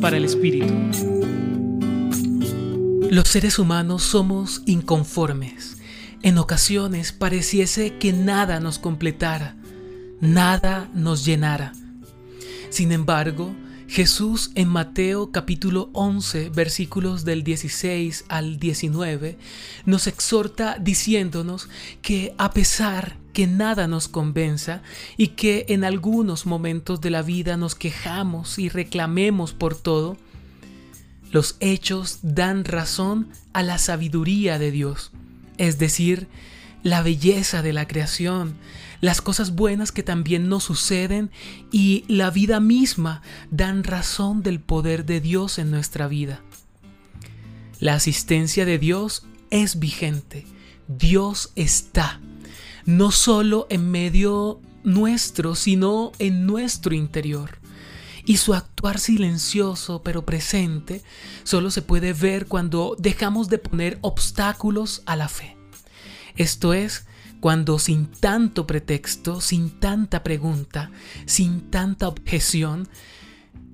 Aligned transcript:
Para 0.00 0.16
el 0.16 0.24
Espíritu. 0.24 0.74
Los 3.12 3.28
seres 3.28 3.60
humanos 3.60 4.02
somos 4.02 4.60
inconformes. 4.66 5.76
En 6.22 6.38
ocasiones 6.38 7.12
pareciese 7.12 7.96
que 7.96 8.12
nada 8.12 8.58
nos 8.58 8.80
completara, 8.80 9.54
nada 10.20 10.90
nos 10.94 11.24
llenara. 11.24 11.74
Sin 12.70 12.90
embargo, 12.90 13.54
Jesús 13.92 14.52
en 14.54 14.68
Mateo 14.68 15.32
capítulo 15.32 15.90
11 15.92 16.48
versículos 16.48 17.26
del 17.26 17.44
16 17.44 18.24
al 18.30 18.58
19 18.58 19.36
nos 19.84 20.06
exhorta 20.06 20.78
diciéndonos 20.80 21.68
que 22.00 22.34
a 22.38 22.52
pesar 22.52 23.18
que 23.34 23.46
nada 23.46 23.88
nos 23.88 24.08
convenza 24.08 24.80
y 25.18 25.28
que 25.28 25.66
en 25.68 25.84
algunos 25.84 26.46
momentos 26.46 27.02
de 27.02 27.10
la 27.10 27.20
vida 27.20 27.58
nos 27.58 27.74
quejamos 27.74 28.58
y 28.58 28.70
reclamemos 28.70 29.52
por 29.52 29.76
todo, 29.76 30.16
los 31.30 31.56
hechos 31.60 32.20
dan 32.22 32.64
razón 32.64 33.28
a 33.52 33.62
la 33.62 33.76
sabiduría 33.76 34.58
de 34.58 34.70
Dios, 34.70 35.12
es 35.58 35.78
decir, 35.78 36.28
la 36.82 37.02
belleza 37.02 37.62
de 37.62 37.72
la 37.72 37.86
creación, 37.86 38.56
las 39.00 39.20
cosas 39.20 39.54
buenas 39.54 39.92
que 39.92 40.02
también 40.02 40.48
nos 40.48 40.64
suceden 40.64 41.30
y 41.70 42.04
la 42.08 42.30
vida 42.30 42.60
misma 42.60 43.22
dan 43.50 43.84
razón 43.84 44.42
del 44.42 44.60
poder 44.60 45.04
de 45.04 45.20
Dios 45.20 45.58
en 45.58 45.70
nuestra 45.70 46.08
vida. 46.08 46.40
La 47.80 47.94
asistencia 47.94 48.64
de 48.64 48.78
Dios 48.78 49.26
es 49.50 49.78
vigente. 49.78 50.46
Dios 50.88 51.52
está 51.56 52.20
no 52.84 53.10
solo 53.10 53.66
en 53.70 53.90
medio 53.90 54.60
nuestro, 54.84 55.54
sino 55.54 56.12
en 56.18 56.46
nuestro 56.46 56.94
interior. 56.94 57.58
Y 58.24 58.36
su 58.36 58.54
actuar 58.54 59.00
silencioso 59.00 60.02
pero 60.02 60.24
presente 60.24 61.02
solo 61.42 61.70
se 61.70 61.82
puede 61.82 62.12
ver 62.12 62.46
cuando 62.46 62.94
dejamos 62.98 63.48
de 63.48 63.58
poner 63.58 63.98
obstáculos 64.00 65.02
a 65.06 65.16
la 65.16 65.28
fe. 65.28 65.56
Esto 66.36 66.74
es, 66.74 67.06
cuando 67.40 67.78
sin 67.78 68.06
tanto 68.06 68.66
pretexto, 68.66 69.40
sin 69.40 69.80
tanta 69.80 70.22
pregunta, 70.22 70.90
sin 71.26 71.70
tanta 71.70 72.08
objeción, 72.08 72.88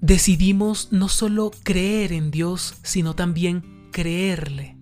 decidimos 0.00 0.88
no 0.92 1.08
solo 1.08 1.50
creer 1.62 2.12
en 2.12 2.30
Dios, 2.30 2.76
sino 2.82 3.14
también 3.14 3.88
creerle. 3.92 4.76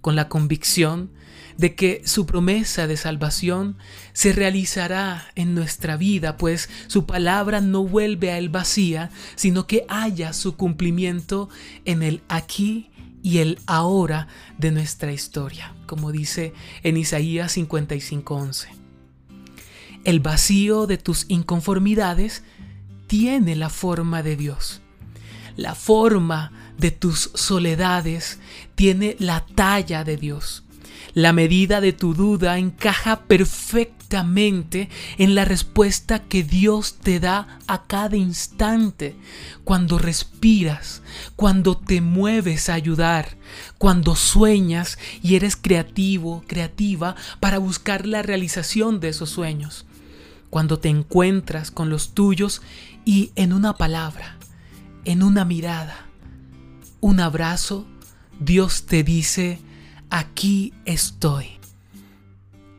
Con 0.00 0.16
la 0.16 0.28
convicción 0.28 1.10
de 1.56 1.74
que 1.74 2.02
su 2.04 2.26
promesa 2.26 2.86
de 2.86 2.96
salvación 2.96 3.76
se 4.12 4.32
realizará 4.32 5.28
en 5.34 5.54
nuestra 5.54 5.96
vida, 5.96 6.36
pues 6.36 6.68
su 6.88 7.06
palabra 7.06 7.60
no 7.60 7.84
vuelve 7.84 8.30
a 8.30 8.38
él 8.38 8.48
vacía, 8.48 9.10
sino 9.36 9.66
que 9.66 9.86
haya 9.88 10.32
su 10.32 10.56
cumplimiento 10.56 11.48
en 11.84 12.02
el 12.02 12.22
aquí 12.28 12.90
y 13.24 13.38
el 13.38 13.58
ahora 13.66 14.28
de 14.58 14.70
nuestra 14.70 15.10
historia, 15.10 15.74
como 15.86 16.12
dice 16.12 16.52
en 16.82 16.98
Isaías 16.98 17.56
55:11. 17.56 18.68
El 20.04 20.20
vacío 20.20 20.86
de 20.86 20.98
tus 20.98 21.24
inconformidades 21.28 22.44
tiene 23.06 23.56
la 23.56 23.70
forma 23.70 24.22
de 24.22 24.36
Dios. 24.36 24.82
La 25.56 25.74
forma 25.74 26.52
de 26.78 26.90
tus 26.90 27.30
soledades 27.34 28.38
tiene 28.74 29.16
la 29.18 29.46
talla 29.46 30.04
de 30.04 30.18
Dios. 30.18 30.64
La 31.14 31.32
medida 31.32 31.80
de 31.80 31.94
tu 31.94 32.12
duda 32.12 32.58
encaja 32.58 33.22
perfectamente 33.22 34.03
en 34.22 35.34
la 35.34 35.44
respuesta 35.44 36.20
que 36.20 36.42
Dios 36.42 36.96
te 37.02 37.20
da 37.20 37.58
a 37.66 37.84
cada 37.84 38.16
instante, 38.16 39.16
cuando 39.64 39.98
respiras, 39.98 41.02
cuando 41.36 41.76
te 41.76 42.00
mueves 42.00 42.68
a 42.68 42.74
ayudar, 42.74 43.36
cuando 43.78 44.14
sueñas 44.14 44.98
y 45.22 45.34
eres 45.34 45.56
creativo, 45.56 46.44
creativa 46.46 47.16
para 47.40 47.58
buscar 47.58 48.06
la 48.06 48.22
realización 48.22 49.00
de 49.00 49.08
esos 49.08 49.30
sueños, 49.30 49.86
cuando 50.50 50.78
te 50.78 50.88
encuentras 50.88 51.70
con 51.70 51.90
los 51.90 52.14
tuyos 52.14 52.62
y 53.04 53.32
en 53.34 53.52
una 53.52 53.76
palabra, 53.76 54.36
en 55.04 55.22
una 55.22 55.44
mirada, 55.44 56.06
un 57.00 57.20
abrazo, 57.20 57.86
Dios 58.40 58.86
te 58.86 59.02
dice, 59.02 59.60
aquí 60.10 60.72
estoy. 60.84 61.53